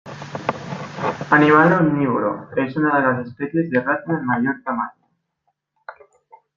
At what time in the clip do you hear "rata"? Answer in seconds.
3.81-4.11